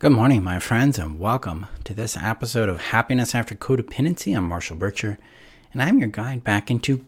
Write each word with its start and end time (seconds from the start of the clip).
Good 0.00 0.12
morning, 0.12 0.44
my 0.44 0.60
friends, 0.60 0.96
and 0.96 1.18
welcome 1.18 1.66
to 1.82 1.92
this 1.92 2.16
episode 2.16 2.68
of 2.68 2.80
Happiness 2.80 3.34
After 3.34 3.56
Codependency. 3.56 4.36
I'm 4.36 4.44
Marshall 4.44 4.76
Burtcher, 4.76 5.18
and 5.72 5.82
I'm 5.82 5.98
your 5.98 6.06
guide 6.06 6.44
back 6.44 6.70
into 6.70 7.04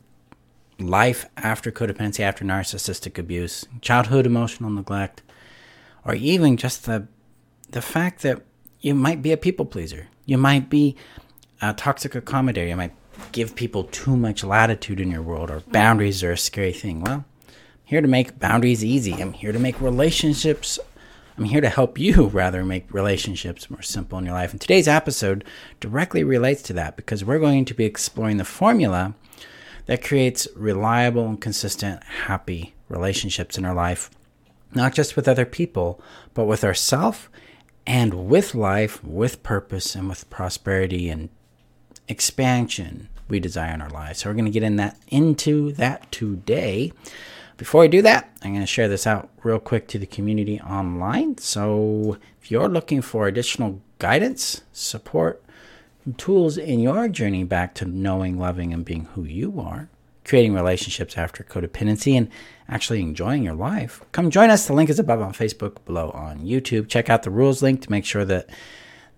life 0.76 1.26
after 1.36 1.70
codependency, 1.70 2.18
after 2.18 2.44
narcissistic 2.44 3.16
abuse, 3.16 3.64
childhood 3.80 4.26
emotional 4.26 4.70
neglect, 4.70 5.22
or 6.04 6.16
even 6.16 6.56
just 6.56 6.84
the 6.86 7.06
the 7.70 7.80
fact 7.80 8.22
that 8.22 8.42
you 8.80 8.96
might 8.96 9.22
be 9.22 9.30
a 9.30 9.36
people 9.36 9.66
pleaser. 9.66 10.08
You 10.26 10.38
might 10.38 10.68
be 10.68 10.96
a 11.62 11.72
toxic 11.72 12.14
accommodator. 12.14 12.68
You 12.68 12.76
might 12.76 12.94
give 13.30 13.54
people 13.54 13.84
too 13.84 14.16
much 14.16 14.42
latitude 14.42 14.98
in 14.98 15.12
your 15.12 15.22
world, 15.22 15.48
or 15.48 15.60
boundaries 15.68 16.24
are 16.24 16.32
a 16.32 16.36
scary 16.36 16.72
thing. 16.72 17.02
Well, 17.02 17.12
I'm 17.14 17.24
here 17.84 18.00
to 18.00 18.08
make 18.08 18.40
boundaries 18.40 18.84
easy. 18.84 19.14
I'm 19.22 19.32
here 19.32 19.52
to 19.52 19.60
make 19.60 19.80
relationships 19.80 20.80
I'm 21.40 21.46
here 21.46 21.62
to 21.62 21.70
help 21.70 21.98
you 21.98 22.26
rather 22.34 22.62
make 22.66 22.92
relationships 22.92 23.70
more 23.70 23.80
simple 23.80 24.18
in 24.18 24.26
your 24.26 24.34
life. 24.34 24.52
And 24.52 24.60
today's 24.60 24.86
episode 24.86 25.42
directly 25.80 26.22
relates 26.22 26.60
to 26.64 26.74
that 26.74 26.96
because 26.96 27.24
we're 27.24 27.38
going 27.38 27.64
to 27.64 27.72
be 27.72 27.86
exploring 27.86 28.36
the 28.36 28.44
formula 28.44 29.14
that 29.86 30.04
creates 30.04 30.46
reliable 30.54 31.26
and 31.26 31.40
consistent, 31.40 32.04
happy 32.04 32.74
relationships 32.90 33.56
in 33.56 33.64
our 33.64 33.72
life, 33.72 34.10
not 34.74 34.92
just 34.92 35.16
with 35.16 35.26
other 35.26 35.46
people, 35.46 35.98
but 36.34 36.44
with 36.44 36.62
ourself 36.62 37.30
and 37.86 38.28
with 38.28 38.54
life, 38.54 39.02
with 39.02 39.42
purpose, 39.42 39.94
and 39.94 40.10
with 40.10 40.28
prosperity 40.28 41.08
and 41.08 41.30
expansion 42.06 43.08
we 43.28 43.40
desire 43.40 43.72
in 43.72 43.80
our 43.80 43.88
lives. 43.88 44.18
So 44.18 44.28
we're 44.28 44.34
going 44.34 44.44
to 44.44 44.50
get 44.50 44.62
in 44.62 44.76
that 44.76 44.98
into 45.08 45.72
that 45.72 46.12
today. 46.12 46.92
Before 47.60 47.84
I 47.84 47.88
do 47.88 48.00
that, 48.00 48.30
I'm 48.40 48.52
going 48.52 48.62
to 48.62 48.66
share 48.66 48.88
this 48.88 49.06
out 49.06 49.28
real 49.42 49.58
quick 49.58 49.86
to 49.88 49.98
the 49.98 50.06
community 50.06 50.58
online. 50.62 51.36
So 51.36 52.16
if 52.40 52.50
you're 52.50 52.70
looking 52.70 53.02
for 53.02 53.26
additional 53.28 53.82
guidance, 53.98 54.62
support, 54.72 55.44
tools 56.16 56.56
in 56.56 56.80
your 56.80 57.06
journey 57.06 57.44
back 57.44 57.74
to 57.74 57.84
knowing, 57.84 58.38
loving, 58.38 58.72
and 58.72 58.82
being 58.82 59.04
who 59.14 59.24
you 59.24 59.60
are, 59.60 59.90
creating 60.24 60.54
relationships 60.54 61.18
after 61.18 61.44
codependency, 61.44 62.16
and 62.16 62.30
actually 62.66 63.02
enjoying 63.02 63.42
your 63.42 63.52
life, 63.52 64.00
come 64.10 64.30
join 64.30 64.48
us. 64.48 64.66
The 64.66 64.72
link 64.72 64.88
is 64.88 64.98
above 64.98 65.20
on 65.20 65.34
Facebook, 65.34 65.84
below 65.84 66.12
on 66.12 66.38
YouTube. 66.38 66.88
Check 66.88 67.10
out 67.10 67.24
the 67.24 67.30
rules 67.30 67.60
link 67.60 67.82
to 67.82 67.90
make 67.90 68.06
sure 68.06 68.24
that 68.24 68.48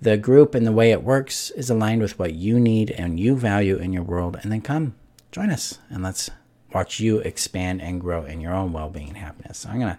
the 0.00 0.16
group 0.16 0.56
and 0.56 0.66
the 0.66 0.72
way 0.72 0.90
it 0.90 1.04
works 1.04 1.50
is 1.50 1.70
aligned 1.70 2.02
with 2.02 2.18
what 2.18 2.34
you 2.34 2.58
need 2.58 2.90
and 2.90 3.20
you 3.20 3.36
value 3.36 3.76
in 3.76 3.92
your 3.92 4.02
world. 4.02 4.36
And 4.42 4.50
then 4.50 4.62
come 4.62 4.96
join 5.30 5.50
us 5.50 5.78
and 5.90 6.02
let's 6.02 6.28
watch 6.74 7.00
you 7.00 7.18
expand 7.18 7.82
and 7.82 8.00
grow 8.00 8.24
in 8.24 8.40
your 8.40 8.54
own 8.54 8.72
well 8.72 8.90
being 8.90 9.08
and 9.08 9.16
happiness. 9.16 9.58
So 9.58 9.70
I'm 9.70 9.80
going 9.80 9.94
to 9.94 9.98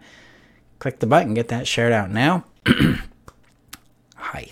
click 0.80 1.00
the 1.00 1.08
button, 1.08 1.34
get 1.34 1.48
that 1.50 1.68
shared 1.68 1.94
out 1.94 2.12
now. 2.12 2.46
Hi, 4.16 4.48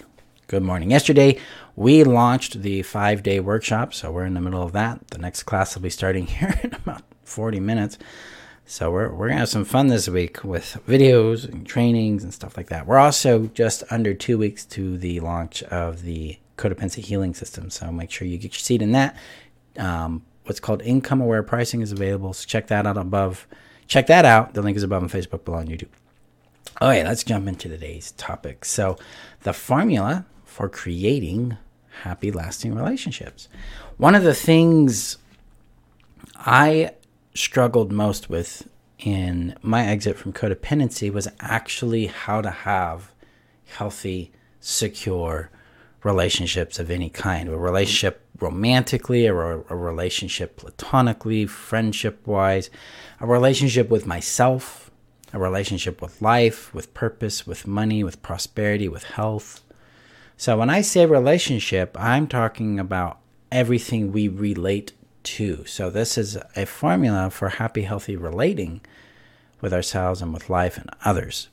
good 0.48 0.64
morning. 0.64 0.92
Yesterday, 0.92 1.40
we 1.76 2.04
launched 2.04 2.62
the 2.62 2.84
five 2.84 3.24
day 3.24 3.40
workshop, 3.40 3.94
so 3.94 4.12
we're 4.12 4.26
in 4.26 4.34
the 4.34 4.42
middle 4.42 4.64
of 4.64 4.74
that. 4.74 5.08
The 5.10 5.18
next 5.18 5.44
class 5.44 5.76
will 5.76 5.82
be 5.82 5.90
starting 5.90 6.28
here 6.28 6.60
in 6.64 6.74
about 6.74 7.04
40 7.24 7.60
minutes. 7.60 7.98
So 8.66 8.92
we're, 8.92 9.10
we're 9.10 9.28
going 9.28 9.32
to 9.34 9.40
have 9.40 9.50
some 9.50 9.66
fun 9.66 9.88
this 9.88 10.08
week 10.08 10.44
with 10.44 10.78
videos 10.88 11.44
and 11.44 11.66
trainings 11.68 12.24
and 12.24 12.34
stuff 12.34 12.56
like 12.56 12.70
that. 12.70 12.88
We're 12.88 13.00
also 13.00 13.48
just 13.48 13.84
under 13.92 14.14
two 14.14 14.38
weeks 14.38 14.64
to 14.68 14.98
the 14.98 15.20
launch 15.20 15.62
of 15.64 16.04
the 16.04 16.38
codependency 16.58 17.04
healing 17.04 17.34
system. 17.34 17.70
So 17.70 17.92
make 17.92 18.12
sure 18.12 18.28
you 18.28 18.38
get 18.38 18.54
your 18.54 18.60
seat 18.60 18.82
in 18.82 18.94
that. 18.94 19.18
Um, 19.78 20.24
what's 20.46 20.60
called 20.60 20.82
income 20.82 21.22
aware 21.22 21.44
pricing 21.44 21.82
is 21.82 21.92
available. 21.92 22.34
So 22.34 22.46
check 22.46 22.68
that 22.68 22.86
out 22.86 22.98
above. 22.98 23.48
Check 23.88 24.08
that 24.08 24.26
out. 24.26 24.54
The 24.54 24.62
link 24.62 24.78
is 24.78 24.84
above 24.84 25.04
on 25.04 25.10
Facebook, 25.10 25.46
below 25.46 25.58
on 25.58 25.68
YouTube. 25.68 25.90
All 26.80 26.88
right, 26.88 27.06
let's 27.06 27.24
jump 27.24 27.48
into 27.48 27.68
today's 27.68 28.12
topic. 28.14 28.66
So, 28.66 28.98
the 29.42 29.54
formula 29.54 30.26
for 30.46 30.70
creating 30.70 31.58
happy, 32.04 32.32
lasting 32.32 32.74
relationships. 32.74 33.50
One 33.98 34.16
of 34.16 34.24
the 34.24 34.34
things 34.34 35.18
I 36.36 36.92
struggled 37.34 37.92
most 37.92 38.30
with 38.30 38.68
in 39.00 39.56
my 39.62 39.86
exit 39.86 40.18
from 40.18 40.34
codependency 40.34 41.12
was 41.12 41.28
actually 41.40 42.08
how 42.08 42.42
to 42.42 42.50
have 42.50 43.12
healthy, 43.66 44.32
secure 44.60 45.50
relationships 46.04 46.80
of 46.80 46.90
any 46.90 47.10
kind 47.10 47.50
a 47.50 47.58
relationship 47.58 48.22
romantically 48.40 49.28
or 49.28 49.64
a, 49.70 49.76
relationship 49.76 50.58
platonically, 50.58 51.46
friendship 51.46 52.26
wise, 52.26 52.70
a 53.20 53.28
relationship 53.28 53.90
with 53.90 54.08
myself, 54.08 54.90
a 55.32 55.40
relationship 55.40 56.02
with 56.02 56.22
life, 56.22 56.74
with 56.74 56.94
purpose, 56.94 57.46
with 57.46 57.68
money, 57.68 58.04
with 58.04 58.22
prosperity, 58.24 58.88
with 58.88 59.04
health. 59.04 59.62
So 60.38 60.58
when 60.58 60.72
I 60.72 60.82
say 60.82 61.06
relationship, 61.06 61.96
I'm 62.00 62.28
talking 62.28 62.80
about 62.80 63.20
everything 63.52 64.12
we 64.12 64.28
relate 64.28 64.94
to. 65.24 65.64
So 65.66 65.92
this 65.92 66.18
is 66.18 66.38
a 66.56 66.66
formula 66.66 67.30
for 67.30 67.50
happy, 67.50 67.84
healthy 67.84 68.16
relating 68.16 68.82
with 69.62 69.72
ourselves 69.72 70.22
and 70.22 70.34
with 70.34 70.50
life 70.50 70.80
and 70.80 70.90
others. 71.06 71.48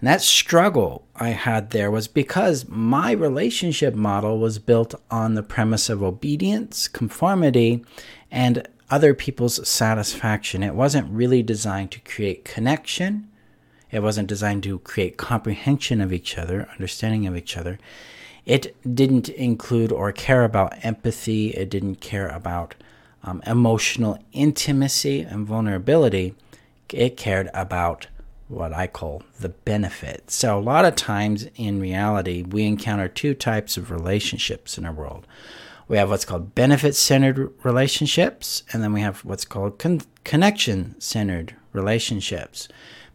And 0.00 0.08
that 0.08 0.20
struggle 0.20 1.06
I 1.16 1.30
had 1.30 1.70
there 1.70 1.90
was 1.90 2.08
because 2.08 2.68
my 2.68 3.12
relationship 3.12 3.94
model 3.94 4.38
was 4.38 4.58
built 4.58 4.94
on 5.10 5.34
the 5.34 5.42
premise 5.42 5.88
of 5.88 6.02
obedience, 6.02 6.86
conformity, 6.86 7.84
and 8.30 8.68
other 8.90 9.14
people's 9.14 9.66
satisfaction. 9.66 10.62
It 10.62 10.74
wasn't 10.74 11.10
really 11.10 11.42
designed 11.42 11.90
to 11.92 12.00
create 12.00 12.44
connection. 12.44 13.28
It 13.90 14.02
wasn't 14.02 14.28
designed 14.28 14.62
to 14.64 14.78
create 14.80 15.16
comprehension 15.16 16.00
of 16.00 16.12
each 16.12 16.36
other, 16.36 16.68
understanding 16.72 17.26
of 17.26 17.36
each 17.36 17.56
other. 17.56 17.78
It 18.44 18.76
didn't 18.94 19.28
include 19.30 19.90
or 19.90 20.12
care 20.12 20.44
about 20.44 20.84
empathy. 20.84 21.48
It 21.50 21.68
didn't 21.70 21.96
care 21.96 22.28
about 22.28 22.74
um, 23.24 23.42
emotional 23.46 24.18
intimacy 24.32 25.22
and 25.22 25.46
vulnerability. 25.46 26.34
It 26.92 27.16
cared 27.16 27.50
about 27.52 28.06
what 28.48 28.72
I 28.72 28.86
call 28.86 29.22
the 29.40 29.48
benefit. 29.48 30.30
So, 30.30 30.58
a 30.58 30.60
lot 30.60 30.84
of 30.84 30.94
times 30.94 31.48
in 31.56 31.80
reality, 31.80 32.42
we 32.42 32.64
encounter 32.64 33.08
two 33.08 33.34
types 33.34 33.76
of 33.76 33.90
relationships 33.90 34.78
in 34.78 34.84
our 34.84 34.92
world. 34.92 35.26
We 35.88 35.96
have 35.98 36.10
what's 36.10 36.24
called 36.24 36.54
benefit 36.54 36.94
centered 36.94 37.52
relationships, 37.64 38.62
and 38.72 38.82
then 38.82 38.92
we 38.92 39.00
have 39.00 39.24
what's 39.24 39.44
called 39.44 39.78
con- 39.78 40.02
connection 40.24 41.00
centered 41.00 41.54
relationships. 41.72 42.68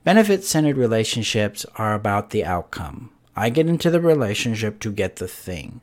Benefit 0.04 0.44
centered 0.44 0.78
relationships 0.78 1.66
are 1.76 1.94
about 1.94 2.32
the 2.32 2.46
outcome. 2.46 3.12
I 3.36 3.50
get 3.50 3.68
into 3.68 3.90
the 3.90 4.02
relationship 4.02 4.80
to 4.82 4.92
get 4.92 5.18
the 5.18 5.28
thing. 5.28 5.82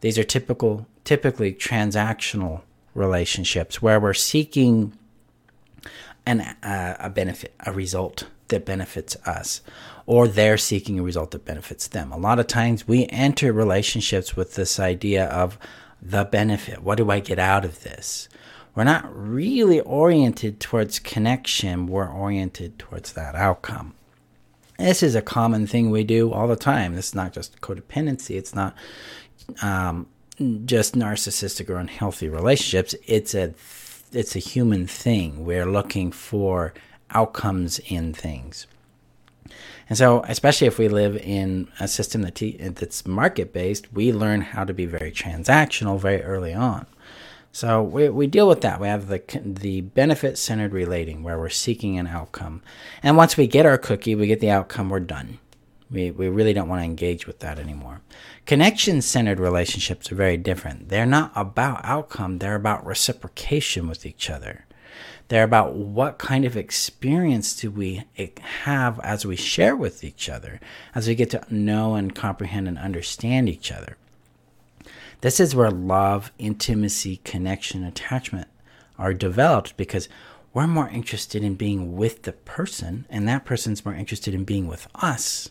These 0.00 0.18
are 0.18 0.24
typical, 0.24 0.86
typically 1.04 1.52
transactional 1.52 2.62
relationships 2.94 3.82
where 3.82 3.98
we're 3.98 4.14
seeking 4.14 4.96
an, 6.24 6.40
uh, 6.40 6.96
a 6.98 7.10
benefit, 7.10 7.54
a 7.64 7.72
result 7.72 8.24
that 8.48 8.64
benefits 8.64 9.16
us, 9.26 9.60
or 10.06 10.28
they're 10.28 10.58
seeking 10.58 10.98
a 10.98 11.02
result 11.02 11.30
that 11.32 11.44
benefits 11.44 11.88
them. 11.88 12.12
A 12.12 12.18
lot 12.18 12.38
of 12.38 12.46
times 12.46 12.86
we 12.86 13.06
enter 13.08 13.52
relationships 13.52 14.36
with 14.36 14.54
this 14.54 14.78
idea 14.78 15.26
of 15.26 15.58
the 16.00 16.24
benefit. 16.24 16.82
What 16.82 16.98
do 16.98 17.10
I 17.10 17.20
get 17.20 17.38
out 17.38 17.64
of 17.64 17.82
this? 17.82 18.28
We're 18.74 18.84
not 18.84 19.08
really 19.10 19.80
oriented 19.80 20.60
towards 20.60 20.98
connection, 20.98 21.86
we're 21.86 22.10
oriented 22.10 22.78
towards 22.78 23.14
that 23.14 23.34
outcome. 23.34 23.94
This 24.78 25.02
is 25.02 25.14
a 25.14 25.22
common 25.22 25.66
thing 25.66 25.90
we 25.90 26.04
do 26.04 26.30
all 26.30 26.46
the 26.46 26.56
time. 26.56 26.94
This 26.94 27.08
is 27.08 27.14
not 27.14 27.32
just 27.32 27.60
codependency, 27.62 28.36
it's 28.36 28.54
not 28.54 28.76
um, 29.62 30.06
just 30.66 30.94
narcissistic 30.94 31.70
or 31.70 31.76
unhealthy 31.76 32.28
relationships. 32.28 32.94
It's 33.06 33.34
a 33.34 33.54
it's 34.12 34.36
a 34.36 34.40
human 34.40 34.86
thing. 34.86 35.44
We're 35.44 35.66
looking 35.66 36.12
for 36.12 36.74
outcomes 37.10 37.78
in 37.80 38.12
things. 38.12 38.66
And 39.88 39.96
so, 39.96 40.22
especially 40.28 40.66
if 40.66 40.78
we 40.78 40.88
live 40.88 41.16
in 41.16 41.68
a 41.78 41.86
system 41.86 42.22
that 42.22 42.34
te- 42.34 42.56
that's 42.56 43.06
market 43.06 43.52
based, 43.52 43.92
we 43.92 44.12
learn 44.12 44.40
how 44.40 44.64
to 44.64 44.74
be 44.74 44.86
very 44.86 45.12
transactional 45.12 46.00
very 46.00 46.22
early 46.22 46.52
on. 46.52 46.86
So 47.56 47.82
we, 47.82 48.10
we 48.10 48.26
deal 48.26 48.48
with 48.48 48.60
that. 48.60 48.80
We 48.80 48.88
have 48.88 49.08
the 49.08 49.22
the 49.42 49.80
benefit 49.80 50.36
centered 50.36 50.74
relating, 50.74 51.22
where 51.22 51.38
we're 51.38 51.48
seeking 51.48 51.98
an 51.98 52.06
outcome, 52.06 52.62
and 53.02 53.16
once 53.16 53.38
we 53.38 53.46
get 53.46 53.64
our 53.64 53.78
cookie, 53.78 54.14
we 54.14 54.26
get 54.26 54.40
the 54.40 54.50
outcome. 54.50 54.90
We're 54.90 55.00
done. 55.00 55.38
We 55.90 56.10
we 56.10 56.28
really 56.28 56.52
don't 56.52 56.68
want 56.68 56.80
to 56.80 56.84
engage 56.84 57.26
with 57.26 57.38
that 57.38 57.58
anymore. 57.58 58.02
Connection 58.44 59.00
centered 59.00 59.40
relationships 59.40 60.12
are 60.12 60.16
very 60.16 60.36
different. 60.36 60.90
They're 60.90 61.06
not 61.06 61.32
about 61.34 61.80
outcome. 61.82 62.40
They're 62.40 62.56
about 62.56 62.84
reciprocation 62.84 63.88
with 63.88 64.04
each 64.04 64.28
other. 64.28 64.65
They're 65.28 65.42
about 65.42 65.74
what 65.74 66.18
kind 66.18 66.44
of 66.44 66.56
experience 66.56 67.56
do 67.56 67.70
we 67.70 68.04
have 68.40 69.00
as 69.00 69.26
we 69.26 69.34
share 69.34 69.74
with 69.74 70.04
each 70.04 70.28
other, 70.28 70.60
as 70.94 71.08
we 71.08 71.16
get 71.16 71.30
to 71.30 71.44
know 71.50 71.96
and 71.96 72.14
comprehend 72.14 72.68
and 72.68 72.78
understand 72.78 73.48
each 73.48 73.72
other. 73.72 73.96
This 75.22 75.40
is 75.40 75.54
where 75.54 75.70
love, 75.70 76.30
intimacy, 76.38 77.16
connection, 77.24 77.82
attachment 77.82 78.46
are 78.98 79.12
developed 79.12 79.76
because 79.76 80.08
we're 80.52 80.66
more 80.66 80.88
interested 80.88 81.42
in 81.42 81.54
being 81.54 81.96
with 81.96 82.22
the 82.22 82.32
person, 82.32 83.04
and 83.10 83.26
that 83.28 83.44
person's 83.44 83.84
more 83.84 83.94
interested 83.94 84.32
in 84.32 84.44
being 84.44 84.66
with 84.68 84.86
us 84.94 85.50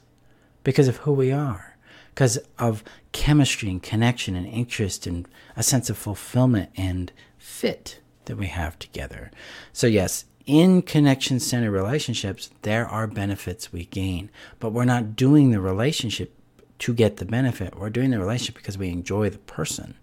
because 0.64 0.88
of 0.88 0.98
who 0.98 1.12
we 1.12 1.32
are, 1.32 1.78
because 2.14 2.40
of 2.58 2.84
chemistry 3.12 3.70
and 3.70 3.84
connection 3.84 4.36
and 4.36 4.48
interest 4.48 5.06
and 5.06 5.28
a 5.56 5.62
sense 5.62 5.90
of 5.90 5.98
fulfillment 5.98 6.70
and 6.78 7.12
fit 7.38 8.00
that 8.26 8.38
we 8.38 8.48
have 8.48 8.78
together. 8.80 9.32
So, 9.74 9.88
yes, 9.88 10.26
in 10.46 10.82
connection 10.82 11.40
centered 11.40 11.72
relationships, 11.72 12.50
there 12.62 12.88
are 12.88 13.08
benefits 13.08 13.74
we 13.74 13.86
gain, 13.86 14.30
but 14.60 14.72
we're 14.72 14.86
not 14.86 15.16
doing 15.16 15.52
the 15.52 15.60
relationship 15.60 16.34
to 16.80 16.94
get 16.94 17.18
the 17.18 17.26
benefit. 17.26 17.80
We're 17.80 17.90
doing 17.90 18.12
the 18.12 18.20
relationship 18.20 18.56
because 18.56 18.78
we 18.78 18.90
enjoy 18.90 19.30
the 19.30 19.40
person 19.40 19.96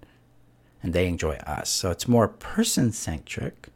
and 0.82 0.92
they 0.92 1.06
enjoy 1.06 1.34
us. 1.36 1.68
So 1.70 1.90
it's 1.90 2.08
more 2.08 2.28
person 2.28 2.92
centric 2.92 3.68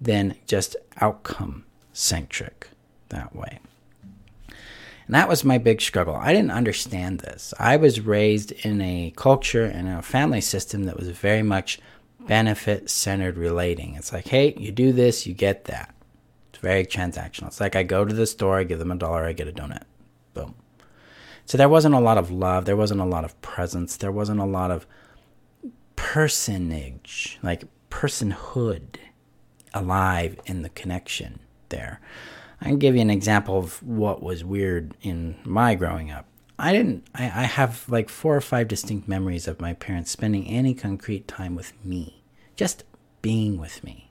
than 0.00 0.36
just 0.46 0.76
outcome 1.00 1.64
centric 1.92 2.68
that 3.10 3.34
way. 3.34 3.60
And 4.48 5.14
that 5.14 5.28
was 5.28 5.44
my 5.44 5.58
big 5.58 5.80
struggle. 5.80 6.16
I 6.16 6.32
didn't 6.32 6.50
understand 6.50 7.20
this. 7.20 7.54
I 7.60 7.76
was 7.76 8.00
raised 8.00 8.50
in 8.50 8.80
a 8.80 9.12
culture 9.16 9.64
and 9.64 9.88
a 9.88 10.02
family 10.02 10.40
system 10.40 10.84
that 10.84 10.96
was 10.96 11.08
very 11.10 11.42
much 11.42 11.78
benefit 12.26 12.90
centered 12.90 13.36
relating. 13.36 13.94
It's 13.94 14.12
like, 14.12 14.28
hey, 14.28 14.54
you 14.56 14.72
do 14.72 14.92
this, 14.92 15.26
you 15.26 15.34
get 15.34 15.64
that. 15.66 15.94
It's 16.50 16.58
very 16.60 16.84
transactional. 16.84 17.48
It's 17.48 17.60
like 17.60 17.76
I 17.76 17.82
go 17.82 18.04
to 18.04 18.14
the 18.14 18.26
store, 18.26 18.58
I 18.58 18.64
give 18.64 18.78
them 18.78 18.92
a 18.92 18.96
dollar, 18.96 19.24
I 19.24 19.32
get 19.32 19.48
a 19.48 19.52
donut. 19.52 19.84
Boom. 20.34 20.54
So 21.44 21.56
there 21.56 21.68
wasn't 21.68 21.94
a 21.94 22.00
lot 22.00 22.18
of 22.18 22.30
love, 22.30 22.64
there 22.64 22.76
wasn't 22.76 23.00
a 23.00 23.04
lot 23.04 23.24
of 23.24 23.40
presence, 23.40 23.96
there 23.96 24.12
wasn't 24.12 24.40
a 24.40 24.44
lot 24.44 24.70
of 24.70 24.86
personage, 25.94 27.38
like 27.42 27.64
personhood 27.90 28.96
alive 29.72 30.38
in 30.46 30.62
the 30.62 30.68
connection 30.70 31.40
there. 31.68 32.00
I 32.60 32.66
can 32.66 32.78
give 32.78 32.94
you 32.94 33.02
an 33.02 33.10
example 33.10 33.58
of 33.58 33.82
what 33.82 34.22
was 34.22 34.44
weird 34.44 34.96
in 35.02 35.36
my 35.44 35.74
growing 35.74 36.10
up. 36.10 36.26
I 36.58 36.72
didn't, 36.72 37.06
I, 37.14 37.24
I 37.24 37.44
have 37.44 37.84
like 37.88 38.08
four 38.08 38.36
or 38.36 38.40
five 38.40 38.68
distinct 38.68 39.08
memories 39.08 39.46
of 39.46 39.60
my 39.60 39.74
parents 39.74 40.10
spending 40.10 40.46
any 40.46 40.74
concrete 40.74 41.28
time 41.28 41.54
with 41.54 41.72
me, 41.84 42.22
just 42.56 42.84
being 43.20 43.58
with 43.58 43.84
me. 43.84 44.10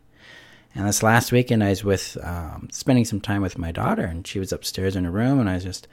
And 0.75 0.87
this 0.87 1.01
last 1.01 1.31
weekend, 1.31 1.63
I 1.63 1.69
was 1.69 1.83
with, 1.83 2.17
um, 2.21 2.67
spending 2.71 3.05
some 3.05 3.21
time 3.21 3.41
with 3.41 3.57
my 3.57 3.71
daughter, 3.71 4.03
and 4.03 4.27
she 4.27 4.39
was 4.39 4.51
upstairs 4.51 4.95
in 4.95 5.05
her 5.05 5.11
room, 5.11 5.39
and 5.39 5.49
I 5.49 5.57
just 5.59 5.87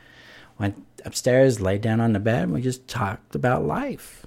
went 0.59 0.85
upstairs, 1.05 1.61
laid 1.61 1.81
down 1.81 2.01
on 2.01 2.13
the 2.13 2.21
bed, 2.21 2.45
and 2.45 2.53
we 2.53 2.61
just 2.61 2.89
talked 2.89 3.35
about 3.35 3.65
life. 3.65 4.27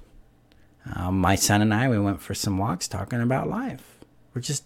Um, 0.96 1.20
my 1.20 1.36
son 1.36 1.62
and 1.62 1.74
I, 1.74 1.90
we 1.90 2.00
went 2.00 2.22
for 2.22 2.34
some 2.34 2.58
walks 2.58 2.88
talking 2.88 3.22
about 3.22 3.50
life. 3.50 4.00
We're 4.34 4.42
just 4.42 4.64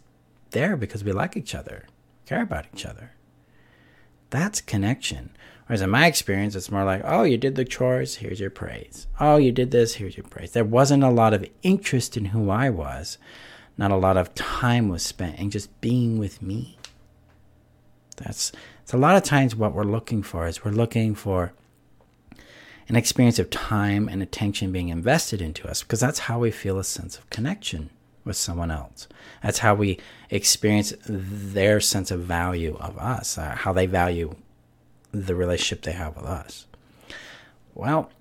there 0.52 0.78
because 0.78 1.04
we 1.04 1.12
like 1.12 1.36
each 1.36 1.56
other, 1.56 1.88
care 2.26 2.42
about 2.42 2.66
each 2.74 2.86
other. 2.86 3.12
That's 4.30 4.62
connection. 4.62 5.32
Whereas 5.70 5.84
in 5.84 5.92
my 5.92 6.08
experience, 6.08 6.56
it's 6.56 6.72
more 6.72 6.84
like, 6.84 7.04
oh, 7.06 7.22
you 7.22 7.38
did 7.38 7.54
the 7.54 7.64
chores, 7.64 8.16
here's 8.16 8.40
your 8.40 8.50
praise. 8.50 9.06
Oh, 9.20 9.38
you 9.38 9.52
did 9.52 9.70
this, 9.70 9.94
here's 9.94 10.18
your 10.18 10.26
praise. 10.26 10.54
There 10.54 10.64
wasn't 10.64 11.04
a 11.04 11.12
lot 11.12 11.32
of 11.32 11.48
interest 11.62 12.18
in 12.18 12.26
who 12.26 12.50
I 12.50 12.72
was. 12.72 13.20
Not 13.78 13.92
a 13.92 13.96
lot 13.96 14.18
of 14.18 14.34
time 14.34 14.90
was 14.90 15.04
spent 15.04 15.38
in 15.38 15.52
just 15.52 15.80
being 15.80 16.18
with 16.18 16.42
me. 16.42 16.80
That's 18.18 18.52
it's 18.82 18.96
a 18.96 18.98
lot 18.98 19.16
of 19.16 19.22
times 19.22 19.56
what 19.56 19.76
we're 19.76 19.84
looking 19.84 20.24
for 20.24 20.48
is 20.48 20.66
we're 20.66 20.72
looking 20.72 21.14
for 21.14 21.54
an 22.88 22.96
experience 22.96 23.38
of 23.38 23.52
time 23.52 24.10
and 24.10 24.24
attention 24.24 24.72
being 24.72 24.90
invested 24.90 25.40
into 25.40 25.70
us 25.70 25.84
because 25.84 26.00
that's 26.00 26.20
how 26.22 26.40
we 26.40 26.50
feel 26.50 26.80
a 26.80 26.84
sense 26.84 27.16
of 27.16 27.30
connection 27.30 27.92
with 28.26 28.38
someone 28.38 28.72
else. 28.72 29.08
That's 29.44 29.60
how 29.60 29.76
we 29.76 30.00
experience 30.32 30.96
their 31.06 31.80
sense 31.80 32.10
of 32.10 32.22
value 32.22 32.76
of 32.80 32.98
us, 32.98 33.38
uh, 33.38 33.54
how 33.56 33.72
they 33.72 33.86
value 33.86 34.36
the 35.12 35.36
relationship 35.36 35.84
they 35.84 35.92
have 35.92 36.16
with 36.16 36.26
us. 36.26 36.66
Well, 37.74 38.12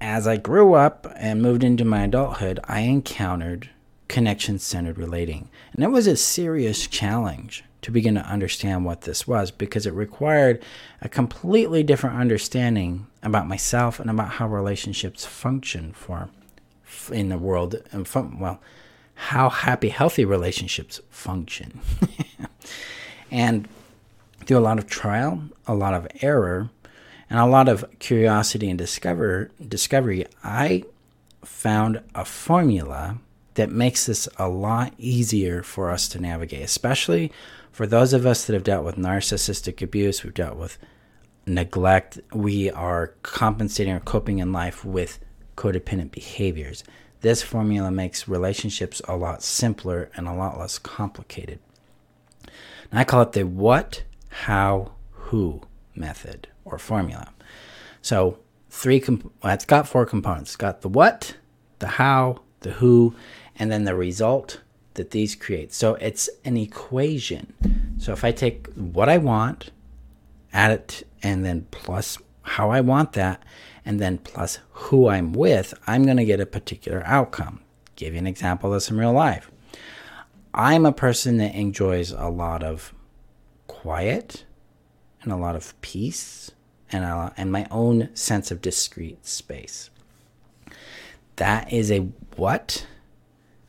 as 0.00 0.26
I 0.26 0.36
grew 0.36 0.74
up 0.74 1.06
and 1.16 1.40
moved 1.40 1.62
into 1.62 1.84
my 1.84 2.04
adulthood, 2.04 2.58
I 2.64 2.80
encountered 2.80 3.70
connection 4.08 4.58
centered 4.58 4.98
relating. 4.98 5.48
And 5.72 5.84
it 5.84 5.90
was 5.90 6.06
a 6.06 6.16
serious 6.16 6.86
challenge 6.86 7.64
to 7.82 7.90
begin 7.90 8.14
to 8.14 8.20
understand 8.20 8.84
what 8.84 9.02
this 9.02 9.26
was 9.26 9.50
because 9.50 9.86
it 9.86 9.94
required 9.94 10.62
a 11.00 11.08
completely 11.08 11.82
different 11.82 12.18
understanding 12.18 13.06
about 13.22 13.48
myself 13.48 13.98
and 13.98 14.10
about 14.10 14.30
how 14.30 14.48
relationships 14.48 15.24
function 15.24 15.92
for 15.92 16.28
in 17.10 17.28
the 17.28 17.38
world 17.38 17.76
and 17.90 18.06
fun, 18.06 18.38
well 18.38 18.60
how 19.14 19.48
happy 19.48 19.88
healthy 19.88 20.24
relationships 20.24 21.00
function 21.10 21.80
and 23.30 23.68
through 24.46 24.58
a 24.58 24.60
lot 24.60 24.78
of 24.78 24.86
trial 24.86 25.42
a 25.66 25.74
lot 25.74 25.94
of 25.94 26.06
error 26.20 26.70
and 27.30 27.38
a 27.38 27.46
lot 27.46 27.68
of 27.68 27.84
curiosity 27.98 28.68
and 28.68 28.78
discover 28.78 29.50
discovery 29.66 30.26
i 30.44 30.82
found 31.44 32.00
a 32.14 32.24
formula 32.24 33.18
that 33.54 33.70
makes 33.70 34.06
this 34.06 34.28
a 34.38 34.48
lot 34.48 34.94
easier 34.98 35.62
for 35.62 35.90
us 35.90 36.08
to 36.08 36.20
navigate 36.20 36.62
especially 36.62 37.32
for 37.72 37.86
those 37.86 38.12
of 38.12 38.26
us 38.26 38.44
that 38.44 38.52
have 38.52 38.64
dealt 38.64 38.84
with 38.84 38.96
narcissistic 38.96 39.80
abuse, 39.80 40.22
we've 40.22 40.34
dealt 40.34 40.58
with 40.58 40.78
neglect, 41.46 42.20
we 42.32 42.70
are 42.70 43.14
compensating 43.22 43.94
or 43.94 44.00
coping 44.00 44.38
in 44.38 44.52
life 44.52 44.84
with 44.84 45.18
codependent 45.56 46.10
behaviors. 46.10 46.84
This 47.22 47.42
formula 47.42 47.90
makes 47.90 48.28
relationships 48.28 49.00
a 49.08 49.16
lot 49.16 49.42
simpler 49.42 50.10
and 50.14 50.28
a 50.28 50.34
lot 50.34 50.58
less 50.58 50.78
complicated. 50.78 51.60
And 52.90 53.00
I 53.00 53.04
call 53.04 53.22
it 53.22 53.32
the 53.32 53.44
what, 53.44 54.02
how, 54.32 54.92
who 55.10 55.62
method 55.94 56.48
or 56.64 56.78
formula. 56.78 57.28
So, 58.00 58.38
three 58.70 58.98
comp- 58.98 59.32
well, 59.42 59.52
it's 59.52 59.64
got 59.64 59.86
four 59.86 60.06
components. 60.06 60.50
It's 60.50 60.56
got 60.56 60.80
the 60.80 60.88
what, 60.88 61.36
the 61.78 61.86
how, 61.86 62.40
the 62.60 62.72
who, 62.72 63.14
and 63.56 63.70
then 63.70 63.84
the 63.84 63.94
result 63.94 64.60
that 64.94 65.10
these 65.10 65.34
create. 65.34 65.72
So 65.72 65.94
it's 65.96 66.28
an 66.44 66.56
equation. 66.56 67.54
So 67.98 68.12
if 68.12 68.24
I 68.24 68.32
take 68.32 68.68
what 68.74 69.08
I 69.08 69.18
want, 69.18 69.70
add 70.52 70.70
it, 70.70 71.06
and 71.22 71.44
then 71.44 71.66
plus 71.70 72.18
how 72.42 72.70
I 72.70 72.80
want 72.80 73.12
that, 73.12 73.42
and 73.84 74.00
then 74.00 74.18
plus 74.18 74.58
who 74.70 75.08
I'm 75.08 75.32
with, 75.32 75.74
I'm 75.86 76.04
going 76.04 76.16
to 76.16 76.24
get 76.24 76.40
a 76.40 76.46
particular 76.46 77.02
outcome. 77.06 77.60
Give 77.96 78.14
you 78.14 78.18
an 78.18 78.26
example 78.26 78.72
of 78.72 78.76
this 78.76 78.90
in 78.90 78.96
real 78.96 79.12
life. 79.12 79.50
I'm 80.54 80.84
a 80.84 80.92
person 80.92 81.38
that 81.38 81.54
enjoys 81.54 82.10
a 82.10 82.28
lot 82.28 82.62
of 82.62 82.92
quiet 83.82 84.44
and 85.22 85.32
a 85.32 85.36
lot 85.36 85.56
of 85.56 85.80
peace 85.80 86.52
and, 86.92 87.04
a, 87.04 87.34
and 87.36 87.50
my 87.50 87.66
own 87.68 88.14
sense 88.14 88.52
of 88.52 88.60
discrete 88.60 89.26
space. 89.26 89.90
That 91.36 91.72
is 91.72 91.90
a 91.90 91.98
what 92.36 92.86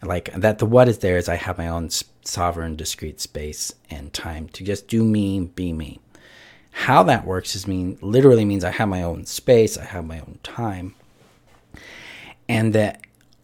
like 0.04 0.32
that 0.34 0.60
the 0.60 0.66
what 0.66 0.88
is 0.90 1.00
there 1.00 1.18
is 1.18 1.30
i 1.30 1.36
have 1.36 1.58
my 1.58 1.68
own 1.68 1.90
sovereign 2.24 2.76
discrete 2.76 3.22
space 3.22 3.74
and 3.90 4.14
time 4.14 4.48
to 4.50 4.64
just 4.64 4.88
do 4.88 5.04
me 5.04 5.40
be 5.40 5.72
me 5.72 6.00
how 6.72 7.04
that 7.04 7.26
works 7.26 7.56
is 7.56 7.68
mean 7.68 7.98
literally 8.02 8.46
means 8.46 8.64
i 8.64 8.72
have 8.72 8.90
my 8.90 9.02
own 9.02 9.26
space 9.26 9.78
i 9.78 9.84
have 9.86 10.06
my 10.06 10.20
own 10.20 10.40
time 10.44 10.94
and 12.50 12.74
that 12.74 13.02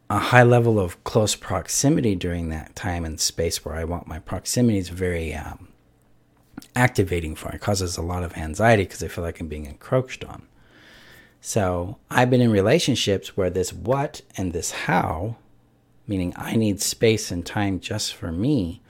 a 0.09 0.19
high 0.19 0.43
level 0.43 0.79
of 0.79 1.01
close 1.03 1.35
proximity 1.35 2.15
during 2.15 2.49
that 2.49 2.75
time 2.75 3.05
and 3.05 3.19
space 3.19 3.63
where 3.63 3.75
i 3.75 3.83
want 3.83 4.07
my 4.07 4.19
proximity 4.19 4.77
is 4.77 4.89
very 4.89 5.33
um, 5.33 5.68
activating 6.75 7.35
for 7.35 7.51
it 7.51 7.61
causes 7.61 7.97
a 7.97 8.01
lot 8.01 8.23
of 8.23 8.35
anxiety 8.37 8.83
because 8.83 9.03
i 9.03 9.07
feel 9.07 9.23
like 9.23 9.39
i'm 9.39 9.47
being 9.47 9.65
encroached 9.65 10.23
on 10.25 10.43
so 11.41 11.97
i've 12.09 12.29
been 12.29 12.41
in 12.41 12.51
relationships 12.51 13.35
where 13.35 13.49
this 13.49 13.71
what 13.73 14.21
and 14.37 14.53
this 14.53 14.71
how 14.71 15.35
meaning 16.09 16.33
I 16.35 16.55
need 16.55 16.81
space 16.81 17.31
and 17.31 17.45
time 17.45 17.79
just 17.79 18.15
for 18.15 18.31
me, 18.31 18.81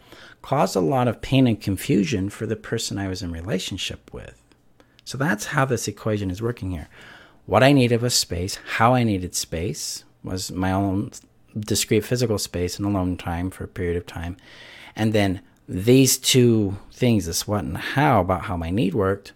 caused 0.41 0.75
a 0.75 0.79
lot 0.79 1.09
of 1.09 1.21
pain 1.21 1.45
and 1.45 1.59
confusion 1.59 2.29
for 2.29 2.45
the 2.45 2.55
person 2.55 2.97
I 2.97 3.09
was 3.09 3.21
in 3.21 3.31
relationship 3.31 4.11
with. 4.13 4.41
So 5.03 5.17
that's 5.17 5.47
how 5.47 5.65
this 5.65 5.87
equation 5.87 6.31
is 6.31 6.41
working 6.41 6.71
here. 6.71 6.87
What 7.45 7.61
I 7.61 7.73
needed 7.73 8.01
was 8.01 8.13
space, 8.13 8.57
how 8.77 8.93
I 8.93 9.03
needed 9.03 9.35
space 9.35 10.05
was 10.23 10.51
my 10.51 10.71
own 10.71 11.11
discrete 11.59 12.05
physical 12.05 12.37
space 12.37 12.77
and 12.77 12.87
alone 12.87 13.17
time 13.17 13.51
for 13.51 13.65
a 13.65 13.67
period 13.67 13.97
of 13.97 14.05
time. 14.05 14.37
And 14.95 15.11
then 15.11 15.41
these 15.69 16.17
two 16.17 16.77
things, 16.91 17.27
this 17.27 17.47
what 17.47 17.63
and 17.63 17.77
how 17.77 18.21
about 18.21 18.45
how 18.45 18.57
my 18.57 18.71
need 18.71 18.95
worked, 18.95 19.33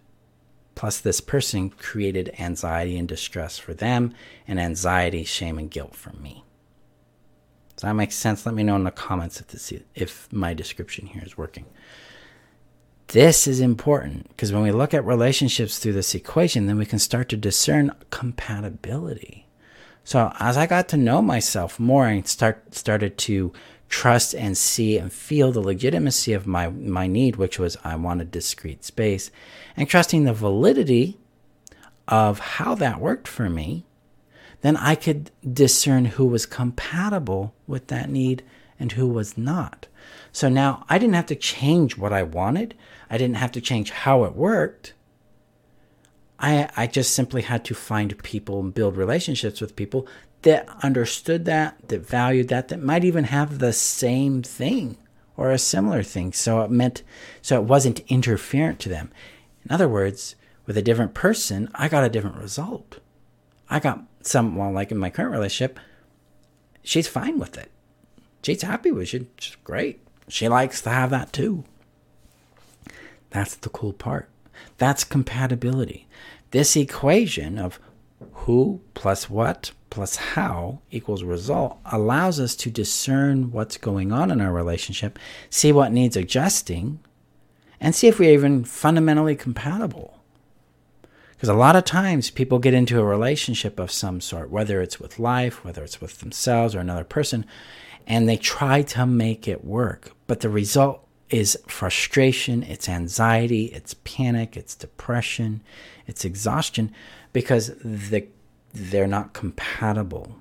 plus 0.73 0.99
this 0.99 1.21
person 1.21 1.69
created 1.69 2.33
anxiety 2.39 2.97
and 2.97 3.07
distress 3.07 3.59
for 3.59 3.75
them, 3.75 4.15
and 4.47 4.59
anxiety, 4.59 5.23
shame, 5.23 5.59
and 5.59 5.69
guilt 5.69 5.95
for 5.95 6.11
me. 6.13 6.43
Does 7.75 7.83
that 7.83 7.93
make 7.93 8.11
sense? 8.11 8.47
Let 8.47 8.55
me 8.55 8.63
know 8.63 8.75
in 8.75 8.83
the 8.83 8.89
comments 8.89 9.39
if 9.39 9.47
this 9.47 9.71
if 9.93 10.27
my 10.33 10.55
description 10.55 11.05
here 11.05 11.21
is 11.23 11.37
working. 11.37 11.65
This 13.09 13.45
is 13.45 13.59
important 13.59 14.29
because 14.29 14.51
when 14.51 14.63
we 14.63 14.71
look 14.71 14.95
at 14.95 15.05
relationships 15.05 15.77
through 15.77 15.93
this 15.93 16.15
equation, 16.15 16.65
then 16.65 16.79
we 16.79 16.85
can 16.87 16.97
start 16.97 17.29
to 17.29 17.37
discern 17.37 17.91
compatibility. 18.09 19.47
So 20.03 20.33
as 20.39 20.57
I 20.57 20.65
got 20.65 20.89
to 20.89 20.97
know 20.97 21.21
myself 21.21 21.79
more 21.79 22.07
and 22.07 22.27
start 22.27 22.73
started 22.73 23.19
to 23.19 23.53
trust 23.93 24.33
and 24.33 24.57
see 24.57 24.97
and 24.97 25.13
feel 25.13 25.51
the 25.51 25.62
legitimacy 25.62 26.33
of 26.33 26.47
my 26.47 26.67
my 26.67 27.05
need, 27.05 27.35
which 27.35 27.59
was 27.59 27.77
I 27.83 27.95
wanted 27.95 28.31
discrete 28.31 28.83
space, 28.83 29.29
and 29.77 29.88
trusting 29.88 30.23
the 30.23 30.33
validity 30.33 31.19
of 32.07 32.39
how 32.39 32.73
that 32.73 33.00
worked 33.00 33.27
for 33.27 33.51
me, 33.51 33.85
then 34.62 34.75
I 34.77 34.95
could 34.95 35.29
discern 35.47 36.05
who 36.05 36.25
was 36.25 36.47
compatible 36.47 37.53
with 37.67 37.88
that 37.88 38.09
need 38.09 38.41
and 38.79 38.93
who 38.93 39.07
was 39.07 39.38
not. 39.38 39.85
So 40.31 40.50
now 40.50 40.85
I 40.89 40.97
didn't 40.97 41.13
have 41.13 41.27
to 41.27 41.35
change 41.35 41.95
what 41.95 42.12
I 42.12 42.23
wanted. 42.23 42.73
I 43.12 43.19
didn't 43.19 43.38
have 43.38 43.51
to 43.51 43.62
change 43.62 43.91
how 43.91 44.23
it 44.23 44.35
worked. 44.35 44.95
I, 46.39 46.67
I 46.75 46.88
just 46.88 47.13
simply 47.13 47.43
had 47.43 47.63
to 47.65 47.75
find 47.75 48.21
people 48.23 48.59
and 48.59 48.73
build 48.73 48.97
relationships 48.97 49.62
with 49.62 49.75
people 49.75 50.07
that 50.43 50.69
understood 50.81 51.45
that, 51.45 51.88
that 51.88 52.07
valued 52.07 52.47
that, 52.50 52.69
that 52.69 52.81
might 52.81 53.03
even 53.03 53.25
have 53.25 53.59
the 53.59 53.73
same 53.73 54.43
thing 54.43 54.97
or 55.35 55.51
a 55.51 55.57
similar 55.57 56.03
thing. 56.03 56.31
So 56.33 56.62
it 56.62 56.71
meant, 56.71 57.03
so 57.41 57.59
it 57.59 57.65
wasn't 57.65 58.05
interferent 58.07 58.77
to 58.79 58.89
them. 58.89 59.12
In 59.65 59.71
other 59.71 59.89
words, 59.89 60.35
with 60.65 60.77
a 60.77 60.81
different 60.81 61.13
person, 61.13 61.69
I 61.73 61.88
got 61.88 62.03
a 62.03 62.09
different 62.09 62.38
result. 62.38 63.00
I 63.69 63.79
got 63.79 64.03
some, 64.21 64.55
well, 64.55 64.71
like 64.71 64.91
in 64.91 64.97
my 64.97 65.09
current 65.09 65.31
relationship, 65.31 65.79
she's 66.83 67.07
fine 67.07 67.39
with 67.39 67.57
it. 67.57 67.71
She's 68.43 68.62
happy 68.62 68.91
with 68.91 69.13
it. 69.13 69.27
She's 69.39 69.55
great. 69.63 70.01
She 70.27 70.47
likes 70.47 70.81
to 70.81 70.89
have 70.89 71.09
that 71.09 71.33
too. 71.33 71.63
That's 73.29 73.55
the 73.55 73.69
cool 73.69 73.93
part. 73.93 74.29
That's 74.77 75.03
compatibility. 75.03 76.07
This 76.51 76.75
equation 76.75 77.57
of 77.57 77.79
who 78.32 78.82
plus 78.94 79.30
what 79.30 79.72
plus 79.89 80.15
how 80.15 80.80
equals 80.89 81.24
result 81.24 81.77
allows 81.86 82.39
us 82.39 82.56
to 82.56 82.72
discern 82.72 83.51
what's 83.51 83.77
going 83.77 84.12
on 84.12 84.32
in 84.32 84.42
our 84.42 84.51
relationship, 84.51 85.20
see 85.51 85.72
what 85.72 85.92
needs 85.92 86.18
adjusting, 86.18 87.00
and 87.80 87.94
see 87.94 88.08
if 88.08 88.18
we're 88.18 88.34
even 88.34 88.63
fundamentally 88.63 89.36
compatible. 89.36 90.20
Because 91.32 91.48
a 91.50 91.53
lot 91.53 91.75
of 91.75 91.86
times 91.86 92.32
people 92.32 92.58
get 92.58 92.74
into 92.74 93.00
a 93.00 93.06
relationship 93.06 93.77
of 93.80 93.92
some 93.92 94.20
sort, 94.20 94.50
whether 94.50 94.82
it's 94.82 95.00
with 95.00 95.20
life, 95.20 95.63
whether 95.63 95.84
it's 95.84 96.01
with 96.01 96.22
themselves 96.22 96.74
or 96.74 96.80
another 96.80 97.03
person, 97.03 97.46
and 98.08 98.27
they 98.27 98.38
try 98.38 98.82
to 98.82 99.06
make 99.06 99.48
it 99.48 99.63
work. 99.63 100.13
But 100.25 100.39
the 100.39 100.50
result 100.50 101.02
is 101.33 101.57
frustration, 101.67 102.61
it's 102.61 102.87
anxiety, 102.87 103.65
it's 103.65 103.95
panic, 104.03 104.55
it's 104.55 104.75
depression, 104.75 105.61
it's 106.05 106.23
exhaustion 106.23 106.93
because 107.33 107.71
the, 107.83 108.27
they're 108.71 109.07
not 109.07 109.33
compatible. 109.33 110.35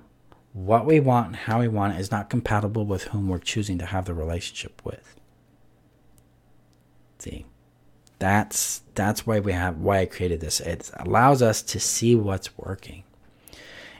What 0.53 0.85
we 0.85 0.99
want 0.99 1.27
and 1.27 1.35
how 1.35 1.61
we 1.61 1.67
want 1.67 1.95
it 1.95 1.99
is 1.99 2.11
not 2.11 2.29
compatible 2.29 2.85
with 2.85 3.05
whom 3.05 3.27
we're 3.27 3.39
choosing 3.39 3.79
to 3.79 3.87
have 3.87 4.05
the 4.05 4.13
relationship 4.13 4.83
with. 4.85 5.15
See, 7.17 7.47
that's 8.19 8.81
that's 8.93 9.25
why 9.25 9.39
we 9.39 9.53
have 9.53 9.79
why 9.79 10.01
I 10.01 10.05
created 10.05 10.41
this. 10.41 10.59
It 10.59 10.91
allows 10.99 11.41
us 11.41 11.63
to 11.63 11.79
see 11.79 12.15
what's 12.15 12.55
working. 12.55 13.03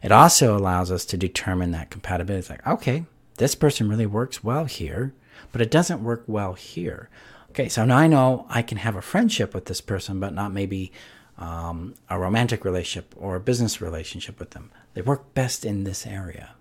It 0.04 0.12
also 0.12 0.56
allows 0.56 0.92
us 0.92 1.06
to 1.06 1.18
determine 1.18 1.72
that 1.72 1.90
compatibility. 1.90 2.40
It's 2.40 2.50
like, 2.52 2.68
okay, 2.68 3.06
this 3.38 3.56
person 3.56 3.90
really 3.90 4.06
works 4.06 4.44
well 4.44 4.66
here, 4.66 5.14
but 5.52 5.62
it 5.62 5.72
doesn't 5.72 6.04
work 6.04 6.24
well 6.28 6.54
here. 6.54 7.10
Okay, 7.52 7.70
so 7.70 7.86
now 7.86 7.98
I 7.98 8.08
know 8.08 8.46
I 8.50 8.62
can 8.62 8.80
have 8.80 8.96
a 8.96 9.02
friendship 9.02 9.54
with 9.54 9.66
this 9.66 9.82
person, 9.82 10.20
but 10.20 10.34
not 10.34 10.52
maybe 10.52 10.92
um, 11.38 11.96
a 12.10 12.18
romantic 12.18 12.66
relationship 12.66 13.14
or 13.18 13.36
a 13.36 13.40
business 13.40 13.82
relationship 13.82 14.40
with 14.40 14.52
them. 14.52 14.72
They 14.94 15.02
work 15.02 15.34
best 15.34 15.66
in 15.66 15.84
this 15.84 16.06
area. 16.08 16.56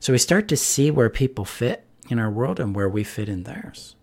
So 0.00 0.12
we 0.12 0.18
start 0.18 0.48
to 0.48 0.56
see 0.56 0.90
where 0.90 1.08
people 1.08 1.44
fit 1.44 1.86
in 2.10 2.18
our 2.18 2.30
world 2.30 2.60
and 2.60 2.74
where 2.74 2.88
we 2.88 3.04
fit 3.04 3.28
in 3.28 3.44
theirs. 3.44 3.96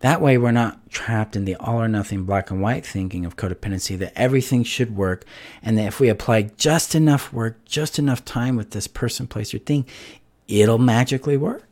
That 0.00 0.20
way, 0.20 0.36
we're 0.36 0.52
not 0.52 0.90
trapped 0.90 1.36
in 1.36 1.46
the 1.46 1.56
all 1.56 1.82
or 1.82 1.88
nothing 1.88 2.24
black 2.24 2.50
and 2.50 2.60
white 2.60 2.84
thinking 2.84 3.24
of 3.24 3.36
codependency 3.36 3.98
that 3.98 4.12
everything 4.14 4.62
should 4.62 4.94
work, 4.94 5.24
and 5.62 5.78
that 5.78 5.86
if 5.86 6.00
we 6.00 6.08
apply 6.08 6.42
just 6.56 6.94
enough 6.94 7.32
work, 7.32 7.64
just 7.64 7.98
enough 7.98 8.24
time 8.24 8.56
with 8.56 8.70
this 8.70 8.86
person, 8.86 9.26
place, 9.26 9.54
or 9.54 9.58
thing, 9.58 9.86
it'll 10.46 10.78
magically 10.78 11.36
work. 11.36 11.65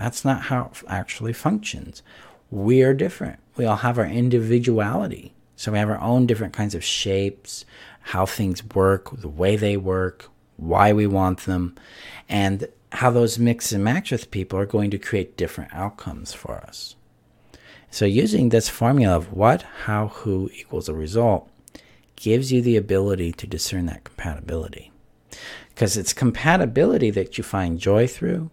That's 0.00 0.24
not 0.24 0.44
how 0.44 0.70
it 0.72 0.82
actually 0.88 1.34
functions. 1.34 2.02
We 2.50 2.82
are 2.82 2.94
different. 2.94 3.38
We 3.56 3.66
all 3.66 3.76
have 3.76 3.98
our 3.98 4.06
individuality. 4.06 5.34
So 5.56 5.72
we 5.72 5.78
have 5.78 5.90
our 5.90 6.00
own 6.00 6.26
different 6.26 6.54
kinds 6.54 6.74
of 6.74 6.82
shapes, 6.82 7.66
how 8.00 8.24
things 8.24 8.64
work, 8.64 9.10
the 9.20 9.28
way 9.28 9.56
they 9.56 9.76
work, 9.76 10.30
why 10.56 10.94
we 10.94 11.06
want 11.06 11.40
them, 11.40 11.74
and 12.30 12.66
how 12.92 13.10
those 13.10 13.38
mix 13.38 13.72
and 13.72 13.84
match 13.84 14.10
with 14.10 14.30
people 14.30 14.58
are 14.58 14.64
going 14.64 14.90
to 14.90 14.98
create 14.98 15.36
different 15.36 15.74
outcomes 15.74 16.32
for 16.32 16.56
us. 16.56 16.96
So 17.90 18.06
using 18.06 18.48
this 18.48 18.70
formula 18.70 19.14
of 19.14 19.34
what, 19.34 19.66
how, 19.84 20.08
who 20.08 20.48
equals 20.54 20.88
a 20.88 20.94
result 20.94 21.50
gives 22.16 22.50
you 22.50 22.62
the 22.62 22.78
ability 22.78 23.32
to 23.32 23.46
discern 23.46 23.84
that 23.86 24.04
compatibility. 24.04 24.92
Because 25.68 25.98
it's 25.98 26.14
compatibility 26.14 27.10
that 27.10 27.36
you 27.36 27.44
find 27.44 27.78
joy 27.78 28.06
through, 28.06 28.50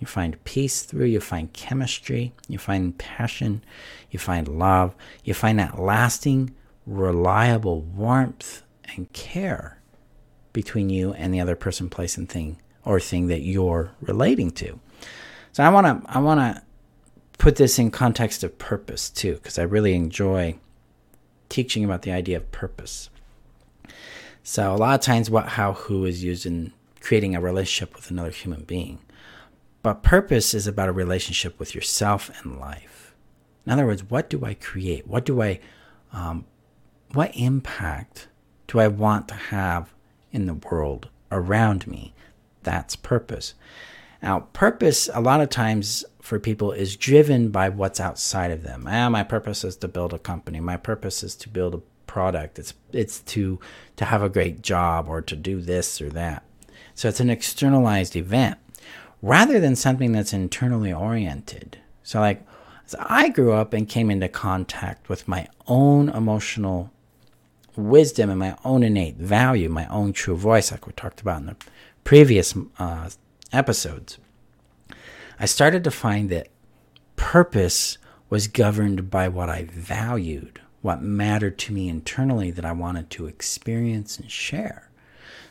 you 0.00 0.06
find 0.06 0.42
peace 0.44 0.82
through, 0.82 1.06
you 1.06 1.20
find 1.20 1.52
chemistry, 1.52 2.32
you 2.48 2.58
find 2.58 2.96
passion, 2.98 3.62
you 4.10 4.18
find 4.18 4.48
love, 4.48 4.96
you 5.22 5.34
find 5.34 5.58
that 5.58 5.78
lasting, 5.78 6.54
reliable 6.86 7.82
warmth 7.82 8.62
and 8.96 9.12
care 9.12 9.78
between 10.52 10.88
you 10.88 11.12
and 11.12 11.32
the 11.32 11.40
other 11.40 11.54
person, 11.54 11.88
place, 11.88 12.16
and 12.16 12.28
thing 12.28 12.60
or 12.84 12.98
thing 12.98 13.28
that 13.28 13.42
you're 13.42 13.92
relating 14.00 14.50
to. 14.50 14.80
So 15.52 15.62
I 15.62 15.68
want 15.68 15.86
to 15.86 16.10
I 16.10 16.18
want 16.18 16.40
to 16.40 16.62
put 17.38 17.56
this 17.56 17.78
in 17.78 17.90
context 17.90 18.42
of 18.42 18.58
purpose 18.58 19.10
too, 19.10 19.34
because 19.34 19.58
I 19.58 19.62
really 19.62 19.94
enjoy 19.94 20.56
teaching 21.48 21.84
about 21.84 22.02
the 22.02 22.12
idea 22.12 22.38
of 22.38 22.50
purpose. 22.52 23.10
So 24.42 24.74
a 24.74 24.76
lot 24.76 24.94
of 24.94 25.04
times, 25.04 25.28
what, 25.28 25.50
how, 25.50 25.74
who 25.74 26.06
is 26.06 26.24
used 26.24 26.46
in 26.46 26.72
creating 27.00 27.34
a 27.36 27.40
relationship 27.40 27.94
with 27.94 28.10
another 28.10 28.30
human 28.30 28.62
being. 28.64 28.98
But 29.82 30.02
purpose 30.02 30.52
is 30.54 30.66
about 30.66 30.88
a 30.88 30.92
relationship 30.92 31.58
with 31.58 31.74
yourself 31.74 32.30
and 32.40 32.58
life. 32.58 33.14
In 33.66 33.72
other 33.72 33.86
words, 33.86 34.04
what 34.04 34.28
do 34.28 34.44
I 34.44 34.54
create? 34.54 35.06
What 35.06 35.24
do 35.24 35.40
I, 35.42 35.60
um, 36.12 36.44
what 37.12 37.30
impact 37.34 38.28
do 38.66 38.78
I 38.78 38.88
want 38.88 39.28
to 39.28 39.34
have 39.34 39.94
in 40.32 40.46
the 40.46 40.54
world 40.54 41.08
around 41.30 41.86
me? 41.86 42.14
That's 42.62 42.96
purpose. 42.96 43.54
Now, 44.22 44.40
purpose, 44.52 45.08
a 45.14 45.20
lot 45.20 45.40
of 45.40 45.48
times 45.48 46.04
for 46.20 46.38
people, 46.38 46.72
is 46.72 46.96
driven 46.96 47.48
by 47.50 47.68
what's 47.68 48.00
outside 48.00 48.50
of 48.50 48.62
them. 48.62 48.86
Ah, 48.86 49.08
my 49.08 49.22
purpose 49.22 49.64
is 49.64 49.76
to 49.76 49.88
build 49.88 50.12
a 50.12 50.18
company. 50.18 50.60
My 50.60 50.76
purpose 50.76 51.22
is 51.22 51.34
to 51.36 51.48
build 51.48 51.74
a 51.74 51.82
product. 52.06 52.58
It's 52.58 52.74
it's 52.92 53.20
to 53.20 53.58
to 53.96 54.04
have 54.04 54.22
a 54.22 54.28
great 54.28 54.62
job 54.62 55.08
or 55.08 55.22
to 55.22 55.36
do 55.36 55.60
this 55.60 56.00
or 56.02 56.10
that. 56.10 56.44
So 56.94 57.08
it's 57.08 57.20
an 57.20 57.30
externalized 57.30 58.16
event 58.16 58.58
rather 59.22 59.60
than 59.60 59.76
something 59.76 60.12
that's 60.12 60.32
internally 60.32 60.92
oriented. 60.92 61.78
So, 62.02 62.20
like, 62.20 62.46
I 62.98 63.28
grew 63.28 63.52
up 63.52 63.72
and 63.72 63.88
came 63.88 64.10
into 64.10 64.28
contact 64.28 65.08
with 65.08 65.28
my 65.28 65.48
own 65.66 66.08
emotional 66.08 66.90
wisdom 67.76 68.30
and 68.30 68.38
my 68.38 68.56
own 68.64 68.82
innate 68.82 69.16
value, 69.16 69.68
my 69.68 69.86
own 69.86 70.12
true 70.12 70.36
voice, 70.36 70.70
like 70.70 70.86
we 70.86 70.92
talked 70.92 71.20
about 71.20 71.40
in 71.40 71.46
the 71.46 71.56
previous 72.04 72.54
uh, 72.78 73.10
episodes, 73.52 74.18
I 75.38 75.46
started 75.46 75.84
to 75.84 75.90
find 75.90 76.28
that 76.30 76.48
purpose 77.16 77.98
was 78.28 78.48
governed 78.48 79.10
by 79.10 79.28
what 79.28 79.48
I 79.48 79.64
valued, 79.64 80.60
what 80.82 81.02
mattered 81.02 81.58
to 81.60 81.72
me 81.72 81.88
internally 81.88 82.50
that 82.50 82.64
I 82.64 82.72
wanted 82.72 83.10
to 83.10 83.26
experience 83.26 84.18
and 84.18 84.30
share. 84.30 84.90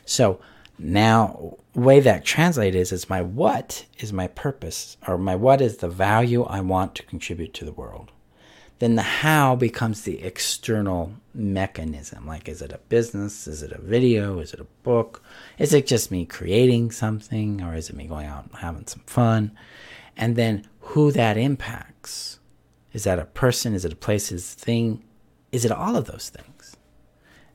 So, 0.04 0.40
now, 0.82 1.58
way 1.74 2.00
that 2.00 2.24
translated 2.24 2.80
is, 2.80 2.90
is 2.90 3.10
my 3.10 3.20
what 3.20 3.84
is 3.98 4.14
my 4.14 4.28
purpose, 4.28 4.96
or 5.06 5.18
my 5.18 5.36
what 5.36 5.60
is 5.60 5.76
the 5.76 5.88
value 5.88 6.44
I 6.44 6.62
want 6.62 6.94
to 6.94 7.02
contribute 7.02 7.52
to 7.54 7.66
the 7.66 7.72
world. 7.72 8.12
Then 8.78 8.94
the 8.94 9.02
how 9.02 9.56
becomes 9.56 10.02
the 10.02 10.22
external 10.22 11.12
mechanism. 11.34 12.26
Like, 12.26 12.48
is 12.48 12.62
it 12.62 12.72
a 12.72 12.78
business? 12.88 13.46
Is 13.46 13.62
it 13.62 13.72
a 13.72 13.80
video? 13.80 14.38
Is 14.38 14.54
it 14.54 14.60
a 14.60 14.66
book? 14.82 15.22
Is 15.58 15.74
it 15.74 15.86
just 15.86 16.10
me 16.10 16.24
creating 16.24 16.92
something? 16.92 17.60
Or 17.60 17.74
is 17.74 17.90
it 17.90 17.96
me 17.96 18.06
going 18.06 18.26
out 18.26 18.44
and 18.44 18.56
having 18.56 18.86
some 18.86 19.02
fun? 19.04 19.52
And 20.16 20.34
then 20.34 20.66
who 20.80 21.12
that 21.12 21.36
impacts. 21.36 22.38
Is 22.94 23.04
that 23.04 23.18
a 23.18 23.26
person? 23.26 23.74
Is 23.74 23.84
it 23.84 23.92
a 23.92 23.96
place? 23.96 24.32
Is 24.32 24.54
it 24.54 24.62
a 24.62 24.64
thing? 24.64 25.04
Is 25.52 25.66
it 25.66 25.72
all 25.72 25.94
of 25.94 26.06
those 26.06 26.30
things? 26.30 26.74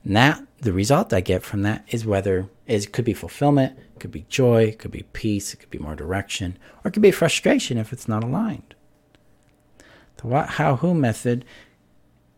And 0.06 0.14
that 0.14 0.40
the 0.60 0.72
result 0.72 1.12
I 1.12 1.20
get 1.20 1.42
from 1.42 1.62
that 1.62 1.84
is 1.88 2.06
whether 2.06 2.48
it 2.64 2.92
could 2.92 3.04
be 3.04 3.12
fulfillment, 3.12 3.76
could 3.98 4.12
be 4.12 4.24
joy, 4.28 4.76
could 4.78 4.92
be 4.92 5.02
peace, 5.12 5.52
it 5.52 5.56
could 5.56 5.70
be 5.70 5.80
more 5.80 5.96
direction, 5.96 6.56
or 6.84 6.88
it 6.88 6.92
could 6.92 7.02
be 7.02 7.10
frustration 7.10 7.76
if 7.76 7.92
it's 7.92 8.06
not 8.06 8.22
aligned. 8.22 8.76
The 10.18 10.28
what, 10.28 10.50
how, 10.50 10.76
who 10.76 10.94
method 10.94 11.44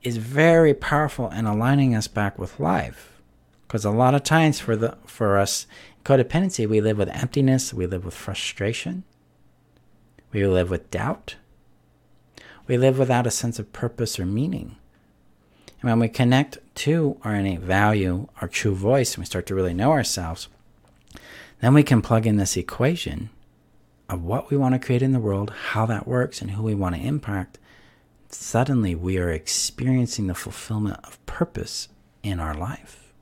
is 0.02 0.16
very 0.16 0.72
powerful 0.72 1.28
in 1.28 1.44
aligning 1.44 1.94
us 1.94 2.08
back 2.08 2.38
with 2.38 2.58
life. 2.58 3.20
Because 3.66 3.84
a 3.84 3.90
lot 3.90 4.14
of 4.14 4.22
times 4.22 4.58
for 4.58 4.74
the 4.74 4.96
for 5.04 5.36
us 5.36 5.66
codependency, 6.06 6.66
we 6.66 6.80
live 6.80 6.96
with 6.96 7.10
emptiness, 7.10 7.74
we 7.74 7.86
live 7.86 8.06
with 8.06 8.14
frustration, 8.14 9.04
we 10.32 10.46
live 10.46 10.70
with 10.70 10.90
doubt, 10.90 11.36
we 12.66 12.78
live 12.78 12.98
without 12.98 13.26
a 13.26 13.30
sense 13.30 13.58
of 13.58 13.74
purpose 13.74 14.18
or 14.18 14.24
meaning. 14.24 14.76
And 15.82 15.90
when 15.90 15.98
we 16.00 16.08
connect 16.08 16.58
to 16.78 17.18
our 17.22 17.34
innate 17.34 17.60
value, 17.60 18.28
our 18.40 18.48
true 18.48 18.74
voice, 18.74 19.14
and 19.14 19.22
we 19.22 19.26
start 19.26 19.46
to 19.46 19.54
really 19.54 19.74
know 19.74 19.92
ourselves, 19.92 20.48
then 21.60 21.74
we 21.74 21.82
can 21.82 22.02
plug 22.02 22.26
in 22.26 22.36
this 22.36 22.56
equation 22.56 23.30
of 24.08 24.22
what 24.22 24.50
we 24.50 24.56
want 24.56 24.74
to 24.74 24.78
create 24.78 25.02
in 25.02 25.12
the 25.12 25.18
world, 25.18 25.50
how 25.72 25.86
that 25.86 26.06
works, 26.06 26.40
and 26.40 26.52
who 26.52 26.62
we 26.62 26.74
want 26.74 26.94
to 26.94 27.00
impact. 27.00 27.58
Suddenly, 28.30 28.94
we 28.94 29.18
are 29.18 29.30
experiencing 29.30 30.26
the 30.26 30.34
fulfillment 30.34 30.98
of 31.04 31.24
purpose 31.26 31.88
in 32.22 32.40
our 32.40 32.54
life. 32.54 33.12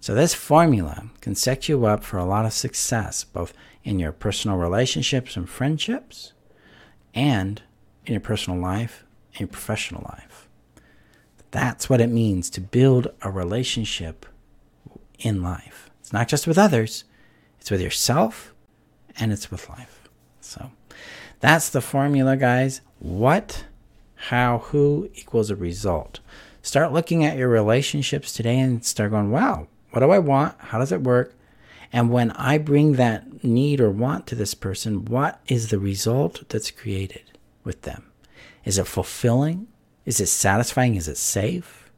So, 0.00 0.14
this 0.14 0.34
formula 0.34 1.10
can 1.20 1.34
set 1.34 1.68
you 1.68 1.84
up 1.84 2.04
for 2.04 2.18
a 2.18 2.24
lot 2.24 2.46
of 2.46 2.52
success, 2.52 3.24
both 3.24 3.52
in 3.84 3.98
your 3.98 4.12
personal 4.12 4.56
relationships 4.56 5.36
and 5.36 5.48
friendships, 5.48 6.32
and 7.14 7.60
in 8.06 8.12
your 8.14 8.20
personal 8.20 8.58
life 8.58 9.04
and 9.32 9.40
your 9.40 9.48
professional 9.48 10.02
life. 10.02 10.37
That's 11.50 11.88
what 11.88 12.00
it 12.00 12.08
means 12.10 12.50
to 12.50 12.60
build 12.60 13.08
a 13.22 13.30
relationship 13.30 14.26
in 15.18 15.42
life. 15.42 15.90
It's 16.00 16.12
not 16.12 16.28
just 16.28 16.46
with 16.46 16.58
others, 16.58 17.04
it's 17.60 17.70
with 17.70 17.80
yourself 17.80 18.54
and 19.18 19.32
it's 19.32 19.50
with 19.50 19.68
life. 19.68 20.08
So 20.40 20.70
that's 21.40 21.70
the 21.70 21.80
formula, 21.80 22.36
guys. 22.36 22.80
What, 22.98 23.64
how, 24.16 24.58
who 24.58 25.10
equals 25.14 25.50
a 25.50 25.56
result. 25.56 26.20
Start 26.62 26.92
looking 26.92 27.24
at 27.24 27.36
your 27.36 27.48
relationships 27.48 28.32
today 28.32 28.58
and 28.58 28.84
start 28.84 29.10
going, 29.10 29.30
wow, 29.30 29.68
what 29.90 30.00
do 30.00 30.10
I 30.10 30.18
want? 30.18 30.54
How 30.58 30.78
does 30.78 30.92
it 30.92 31.02
work? 31.02 31.34
And 31.92 32.10
when 32.10 32.32
I 32.32 32.58
bring 32.58 32.94
that 32.94 33.42
need 33.42 33.80
or 33.80 33.90
want 33.90 34.26
to 34.26 34.34
this 34.34 34.54
person, 34.54 35.06
what 35.06 35.40
is 35.48 35.68
the 35.68 35.78
result 35.78 36.44
that's 36.48 36.70
created 36.70 37.22
with 37.64 37.82
them? 37.82 38.10
Is 38.64 38.78
it 38.78 38.86
fulfilling? 38.86 39.68
Is 40.08 40.20
it 40.20 40.28
satisfying? 40.28 40.94
Is 40.94 41.06
it 41.06 41.18
safe? 41.18 41.90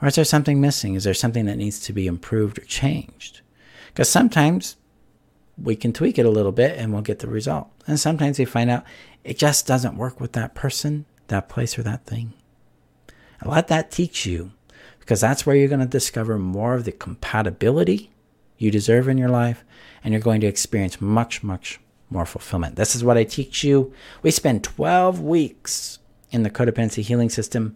Or 0.00 0.08
is 0.08 0.14
there 0.14 0.24
something 0.24 0.62
missing? 0.62 0.94
Is 0.94 1.04
there 1.04 1.12
something 1.12 1.44
that 1.44 1.58
needs 1.58 1.78
to 1.80 1.92
be 1.92 2.06
improved 2.06 2.58
or 2.58 2.62
changed? 2.62 3.42
Because 3.88 4.08
sometimes 4.08 4.76
we 5.62 5.76
can 5.76 5.92
tweak 5.92 6.18
it 6.18 6.24
a 6.24 6.30
little 6.30 6.52
bit 6.52 6.78
and 6.78 6.94
we'll 6.94 7.02
get 7.02 7.18
the 7.18 7.28
result. 7.28 7.68
And 7.86 8.00
sometimes 8.00 8.38
we 8.38 8.46
find 8.46 8.70
out 8.70 8.82
it 9.24 9.36
just 9.36 9.66
doesn't 9.66 9.98
work 9.98 10.20
with 10.20 10.32
that 10.32 10.54
person, 10.54 11.04
that 11.26 11.50
place, 11.50 11.78
or 11.78 11.82
that 11.82 12.06
thing. 12.06 12.32
And 13.40 13.50
let 13.50 13.68
that 13.68 13.90
teach 13.90 14.24
you 14.24 14.52
because 14.98 15.20
that's 15.20 15.44
where 15.44 15.54
you're 15.54 15.68
going 15.68 15.80
to 15.80 15.86
discover 15.86 16.38
more 16.38 16.72
of 16.72 16.86
the 16.86 16.92
compatibility 16.92 18.10
you 18.56 18.70
deserve 18.70 19.06
in 19.06 19.18
your 19.18 19.28
life 19.28 19.66
and 20.02 20.14
you're 20.14 20.22
going 20.22 20.40
to 20.40 20.46
experience 20.46 20.98
much, 20.98 21.42
much 21.42 21.78
more 22.08 22.24
fulfillment. 22.24 22.76
This 22.76 22.96
is 22.96 23.04
what 23.04 23.18
I 23.18 23.24
teach 23.24 23.64
you. 23.64 23.92
We 24.22 24.30
spend 24.30 24.64
12 24.64 25.20
weeks 25.20 25.98
in 26.36 26.44
the 26.44 26.50
codependency 26.50 27.02
healing 27.02 27.30
system 27.30 27.74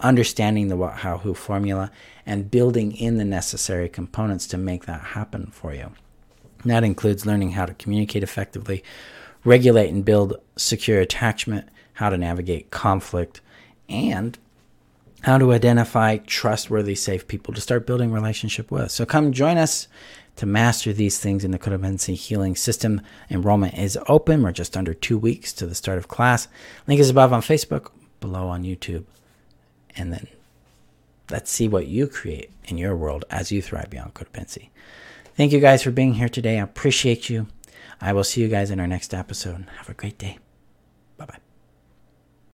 understanding 0.00 0.66
the 0.68 0.76
what, 0.76 0.94
how, 0.94 1.18
who 1.18 1.32
formula 1.32 1.90
and 2.26 2.50
building 2.50 2.92
in 2.96 3.18
the 3.18 3.24
necessary 3.24 3.88
components 3.88 4.48
to 4.48 4.58
make 4.58 4.86
that 4.86 5.00
happen 5.00 5.46
for 5.52 5.72
you. 5.72 5.92
And 6.62 6.72
that 6.72 6.82
includes 6.82 7.24
learning 7.24 7.52
how 7.52 7.66
to 7.66 7.74
communicate 7.74 8.24
effectively, 8.24 8.82
regulate 9.44 9.90
and 9.90 10.04
build 10.04 10.36
secure 10.56 11.00
attachment, 11.00 11.68
how 11.94 12.10
to 12.10 12.18
navigate 12.18 12.72
conflict, 12.72 13.40
and 13.88 14.36
how 15.22 15.38
to 15.38 15.52
identify 15.52 16.16
trustworthy, 16.18 16.96
safe 16.96 17.28
people 17.28 17.54
to 17.54 17.60
start 17.60 17.86
building 17.86 18.10
relationship 18.10 18.72
with. 18.72 18.90
So 18.90 19.06
come 19.06 19.32
join 19.32 19.56
us 19.56 19.86
to 20.36 20.46
master 20.46 20.92
these 20.92 21.18
things 21.18 21.44
in 21.44 21.50
the 21.50 21.58
codependency 21.58 22.14
healing 22.14 22.56
system. 22.56 23.00
Enrollment 23.30 23.78
is 23.78 23.98
open. 24.08 24.42
We're 24.42 24.52
just 24.52 24.76
under 24.76 24.94
two 24.94 25.18
weeks 25.18 25.52
to 25.54 25.66
the 25.66 25.74
start 25.74 25.98
of 25.98 26.08
class. 26.08 26.48
Link 26.86 27.00
is 27.00 27.10
above 27.10 27.32
on 27.32 27.42
Facebook, 27.42 27.90
below 28.20 28.48
on 28.48 28.64
YouTube. 28.64 29.04
And 29.96 30.12
then 30.12 30.26
let's 31.30 31.50
see 31.50 31.68
what 31.68 31.86
you 31.86 32.06
create 32.08 32.50
in 32.64 32.78
your 32.78 32.96
world 32.96 33.24
as 33.30 33.52
you 33.52 33.62
thrive 33.62 33.90
beyond 33.90 34.14
codependency. 34.14 34.68
Thank 35.36 35.52
you 35.52 35.60
guys 35.60 35.82
for 35.82 35.90
being 35.90 36.14
here 36.14 36.28
today. 36.28 36.58
I 36.58 36.62
appreciate 36.62 37.28
you. 37.28 37.46
I 38.00 38.12
will 38.12 38.24
see 38.24 38.40
you 38.40 38.48
guys 38.48 38.70
in 38.70 38.80
our 38.80 38.86
next 38.86 39.14
episode. 39.14 39.66
Have 39.78 39.88
a 39.88 39.94
great 39.94 40.18
day. 40.18 40.38